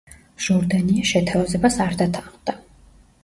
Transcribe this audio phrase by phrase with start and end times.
[0.45, 2.57] ჟორდანია შეთავაზებას არ დათანხმდა.